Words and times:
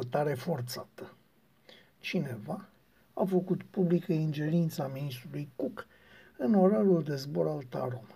mutare 0.00 0.34
forțată. 0.34 1.14
Cineva 1.98 2.68
a 3.14 3.24
făcut 3.24 3.62
publică 3.62 4.12
ingerința 4.12 4.90
ministrului 4.94 5.48
Cook 5.56 5.86
în 6.36 6.54
orarul 6.54 7.02
de 7.02 7.16
zbor 7.16 7.46
al 7.46 7.62
Tarom. 7.68 8.06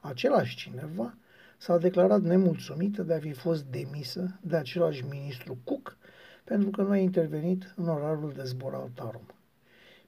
Același 0.00 0.56
cineva 0.56 1.14
s-a 1.58 1.78
declarat 1.78 2.20
nemulțumită 2.20 3.02
de 3.02 3.14
a 3.14 3.18
fi 3.18 3.32
fost 3.32 3.64
demisă 3.64 4.38
de 4.40 4.56
același 4.56 5.04
ministru 5.10 5.58
Cook 5.64 5.96
pentru 6.44 6.70
că 6.70 6.82
nu 6.82 6.90
a 6.90 6.96
intervenit 6.96 7.74
în 7.76 7.88
orarul 7.88 8.32
de 8.32 8.44
zbor 8.44 8.74
al 8.74 8.90
Tarom. 8.94 9.26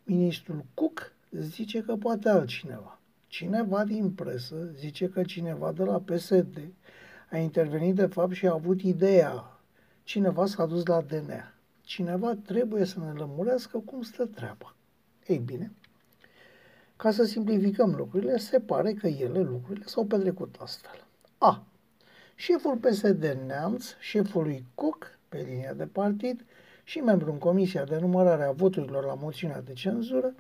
Ministrul 0.05 0.65
Cook 0.75 1.13
zice 1.31 1.83
că 1.83 1.97
poate 1.97 2.29
altcineva. 2.29 3.01
Cineva 3.27 3.85
din 3.85 4.11
presă 4.11 4.71
zice 4.75 5.09
că 5.09 5.23
cineva 5.23 5.73
de 5.73 5.85
la 5.85 6.01
PSD 6.01 6.59
a 7.31 7.37
intervenit 7.37 7.95
de 7.95 8.07
fapt 8.07 8.33
și 8.33 8.47
a 8.47 8.53
avut 8.53 8.83
ideea. 8.83 9.54
Cineva 10.05 10.47
s-a 10.47 10.67
dus 10.67 10.87
la 10.87 11.01
DNA. 11.01 11.53
Cineva 11.83 12.35
trebuie 12.35 12.85
să 12.85 12.99
ne 12.99 13.13
lămurească 13.13 13.79
cum 13.79 14.03
stă 14.03 14.27
treaba. 14.27 14.75
Ei 15.27 15.39
bine, 15.39 15.73
ca 16.97 17.11
să 17.11 17.25
simplificăm 17.25 17.95
lucrurile, 17.95 18.37
se 18.37 18.61
pare 18.61 18.93
că 18.93 19.07
ele, 19.07 19.41
lucrurile, 19.41 19.85
s-au 19.87 20.05
petrecut 20.05 20.57
astfel. 20.59 21.05
A. 21.39 21.65
Șeful 22.35 22.77
PSD 22.77 23.39
Neamț, 23.47 23.87
șeful 24.01 24.43
lui 24.43 24.65
Cook, 24.75 25.19
pe 25.29 25.47
linia 25.49 25.73
de 25.73 25.87
partid, 25.87 26.45
și 26.85 26.99
membru 26.99 27.33
în 27.33 27.39
Comisia 27.39 27.85
de 27.85 27.99
Numărare 27.99 28.45
a 28.45 28.53
Voturilor 28.53 29.05
la 29.05 29.15
moțiunea 29.15 29.61
de 29.61 29.73
cenzură, 29.73 30.35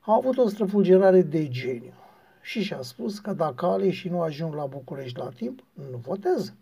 a 0.00 0.14
avut 0.14 0.36
o 0.36 0.48
străfulgerare 0.48 1.22
de 1.22 1.48
geniu 1.48 1.94
și 2.40 2.62
și-a 2.62 2.82
spus 2.82 3.18
că 3.18 3.32
dacă 3.32 3.66
aleșii 3.66 4.10
nu 4.10 4.20
ajung 4.20 4.54
la 4.54 4.66
București 4.66 5.18
la 5.18 5.28
timp, 5.28 5.62
nu 5.90 5.96
votează. 5.96 6.54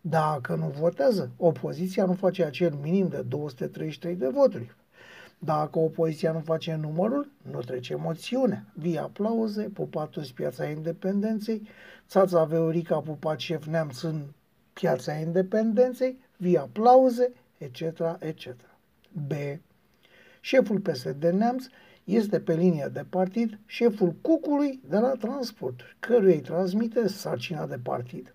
Dacă 0.00 0.54
nu 0.54 0.68
votează, 0.68 1.30
opoziția 1.36 2.04
nu 2.04 2.12
face 2.12 2.44
acel 2.44 2.74
minim 2.82 3.08
de 3.08 3.22
233 3.22 4.16
de 4.16 4.28
voturi. 4.28 4.74
Dacă 5.38 5.78
opoziția 5.78 6.32
nu 6.32 6.40
face 6.40 6.74
numărul, 6.74 7.30
nu 7.50 7.60
trece 7.60 7.94
moțiunea. 7.94 8.64
Vii 8.74 8.98
aplauze, 8.98 9.62
pupatul 9.62 10.24
piața 10.34 10.64
independenței, 10.64 11.62
țața 12.08 12.44
Veorica 12.44 12.94
a 12.94 13.00
pupat 13.00 13.38
șef 13.38 13.66
neamț 13.66 14.00
în 14.00 14.22
piața 14.72 15.12
independenței, 15.12 16.18
vii 16.36 16.58
aplauze, 16.58 17.32
etc., 17.58 17.80
etc. 18.18 18.46
B. 19.26 19.32
Șeful 20.40 20.80
PSD 20.80 21.24
Neamț 21.24 21.64
este 22.04 22.40
pe 22.40 22.54
linia 22.54 22.88
de 22.88 23.04
partid 23.10 23.58
șeful 23.66 24.14
cucului 24.20 24.80
de 24.88 24.98
la 24.98 25.12
transport, 25.12 25.80
căruia 25.98 26.34
îi 26.34 26.40
transmite 26.40 27.08
sarcina 27.08 27.66
de 27.66 27.78
partid. 27.82 28.34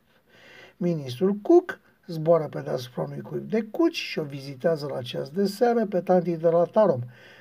Ministrul 0.78 1.34
Cook 1.34 1.80
zboară 2.08 2.48
pe 2.48 2.60
deasupra 2.60 3.02
unui 3.02 3.22
cuib 3.22 3.50
de 3.50 3.62
cuci 3.62 3.96
și 3.96 4.20
o 4.20 4.24
vizitează 4.24 4.88
la 4.94 5.02
ceas 5.02 5.30
de 5.30 5.46
seară 5.46 5.86
pe 5.86 6.02
tantii 6.02 6.38
de 6.38 6.50
la 6.50 6.64
Tarom, 6.64 7.00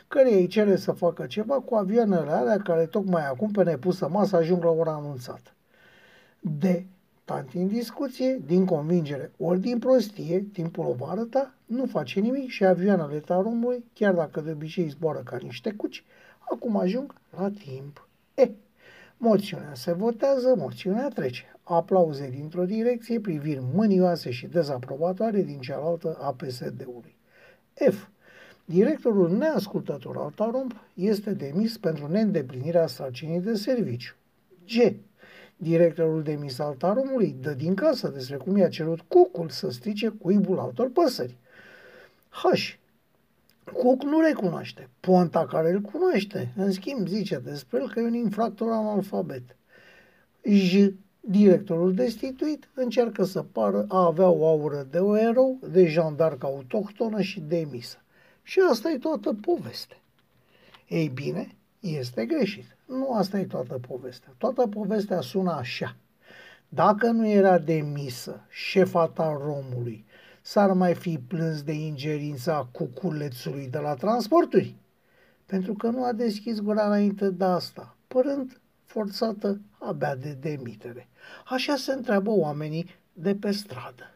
care 0.08 0.34
îi 0.34 0.46
cere 0.46 0.77
să 0.77 0.92
facă 0.92 1.27
ceva 1.27 1.60
cu 1.60 1.74
avioanele 1.74 2.30
alea 2.30 2.58
care 2.58 2.86
tocmai 2.86 3.27
acum 3.27 3.50
pe 3.50 3.62
nepusă 3.62 4.08
masă 4.08 4.36
ajung 4.36 4.64
la 4.64 4.70
ora 4.70 4.92
anunțată. 4.92 5.50
De 6.40 6.86
tanti 7.24 7.56
în 7.56 7.68
discuție, 7.68 8.40
din 8.46 8.64
convingere 8.64 9.32
ori 9.38 9.60
din 9.60 9.78
prostie, 9.78 10.40
timpul 10.52 10.86
o 10.86 10.92
va 10.92 11.06
arăta, 11.06 11.55
nu 11.66 11.86
face 11.86 12.20
nimic 12.20 12.48
și 12.48 12.64
avioanele 12.64 13.18
Taromului, 13.18 13.84
chiar 13.92 14.14
dacă 14.14 14.40
de 14.40 14.50
obicei 14.50 14.88
zboară 14.88 15.18
ca 15.24 15.36
niște 15.42 15.72
cuci, 15.72 16.05
acum 16.50 16.77
ajung 16.77 17.14
la 17.36 17.50
timp. 17.50 18.08
E, 18.34 18.50
moțiunea 19.25 19.75
se 19.75 19.92
votează, 19.92 20.55
moțiunea 20.56 21.08
trece 21.08 21.58
aplauze 21.62 22.28
dintr-o 22.30 22.64
direcție, 22.64 23.20
priviri 23.20 23.62
mânioase 23.75 24.30
și 24.30 24.47
dezaprobatoare 24.47 25.42
din 25.42 25.61
cealaltă 25.61 26.19
a 26.20 26.33
PSD-ului. 26.33 27.17
F. 27.91 28.08
Directorul 28.64 29.36
neascultător 29.36 30.17
al 30.17 30.30
Taromp 30.30 30.74
este 30.95 31.30
demis 31.30 31.79
pentru 31.79 32.07
neîndeplinirea 32.07 32.86
sarcinii 32.86 33.40
de 33.40 33.55
serviciu. 33.55 34.14
G. 34.67 34.95
Directorul 35.56 36.23
demis 36.23 36.58
al 36.58 36.74
Taromului 36.74 37.36
dă 37.41 37.51
din 37.51 37.74
casă 37.74 38.08
despre 38.08 38.36
cum 38.36 38.56
i-a 38.56 38.68
cerut 38.68 39.01
cucul 39.01 39.48
să 39.48 39.70
strice 39.70 40.08
cuibul 40.08 40.58
altor 40.58 40.91
păsări. 40.91 41.36
H. 42.29 42.77
Cuc 43.73 44.02
nu 44.02 44.20
recunoaște. 44.20 44.89
Ponta 45.01 45.47
care 45.47 45.70
îl 45.70 45.80
cunoaște, 45.80 46.52
în 46.57 46.73
schimb, 46.73 47.07
zice 47.07 47.39
despre 47.39 47.79
el 47.80 47.91
că 47.91 48.01
e 48.01 48.02
un 48.02 48.14
infractor 48.14 48.70
analfabet. 48.73 49.57
J. 50.42 50.75
Directorul 51.20 51.95
destituit 51.95 52.69
încearcă 52.74 53.24
să 53.24 53.42
pară 53.42 53.85
a 53.89 54.05
avea 54.05 54.29
o 54.29 54.47
aură 54.47 54.86
de 54.91 54.98
o 54.98 55.17
erou, 55.17 55.58
de 55.70 55.86
jandarcă 55.86 56.47
autohtonă 56.47 57.20
și 57.20 57.41
demisă. 57.41 57.98
Și 58.42 58.61
asta 58.70 58.91
e 58.91 58.98
toată 58.98 59.35
povestea. 59.41 59.97
Ei 60.89 61.08
bine, 61.08 61.55
este 61.80 62.27
greșit. 62.27 62.77
Nu 62.86 63.13
asta 63.13 63.39
e 63.39 63.45
toată 63.45 63.79
povestea. 63.89 64.35
Toată 64.39 64.67
povestea 64.67 65.20
sună 65.20 65.53
așa. 65.53 65.97
Dacă 66.69 67.07
nu 67.07 67.29
era 67.29 67.58
demisă 67.58 68.41
șefa 68.48 69.07
ta 69.07 69.39
Romului, 69.42 70.05
s-ar 70.46 70.72
mai 70.72 70.94
fi 70.94 71.18
plâns 71.18 71.62
de 71.62 71.72
ingerința 71.72 72.68
cuculețului 72.72 73.68
de 73.68 73.78
la 73.78 73.94
transporturi? 73.94 74.74
Pentru 75.46 75.74
că 75.74 75.88
nu 75.88 76.05
a 76.05 76.12
deschis 76.12 76.60
gura 76.60 76.86
înainte 76.86 77.30
de 77.30 77.44
asta, 77.44 77.96
părând 78.08 78.60
forțată 78.84 79.60
abia 79.78 80.14
de 80.14 80.36
demitere. 80.40 81.08
Așa 81.44 81.77
se 81.77 81.92
întreabă 81.92 82.30
oamenii 82.30 82.86
de 83.12 83.34
pe 83.34 83.50
stradă. 83.50 84.14